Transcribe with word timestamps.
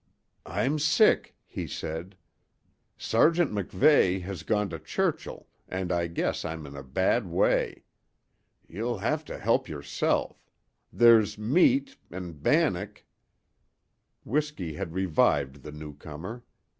"I'm 0.47 0.79
sick," 0.79 1.35
he 1.45 1.67
said. 1.67 2.15
"Sergeant 2.97 3.51
MacVeigh 3.51 4.21
has 4.23 4.41
gone 4.41 4.67
to 4.69 4.79
Churchill, 4.79 5.45
and 5.69 5.91
I 5.91 6.07
guess 6.07 6.43
I'm 6.43 6.65
in 6.65 6.75
a 6.75 6.81
bad 6.81 7.27
way. 7.27 7.83
You'll 8.67 8.97
have 8.97 9.23
to 9.25 9.37
help 9.37 9.69
yourself. 9.69 10.43
There's 10.91 11.37
meat 11.37 11.97
'n' 12.09 12.31
bannock" 12.41 13.05
Whisky 14.25 14.73
had 14.73 14.95
revived 14.95 15.61
the 15.61 15.71
new 15.71 15.95
comer. 15.95 16.45